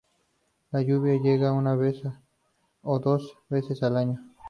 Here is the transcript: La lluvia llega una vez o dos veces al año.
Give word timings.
La 0.71 0.81
lluvia 0.81 1.19
llega 1.21 1.51
una 1.53 1.75
vez 1.75 2.01
o 2.81 2.97
dos 2.97 3.37
veces 3.49 3.83
al 3.83 3.97
año. 3.97 4.19